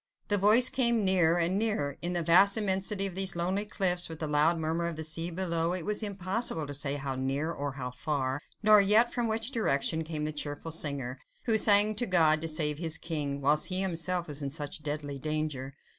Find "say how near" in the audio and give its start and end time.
6.73-7.51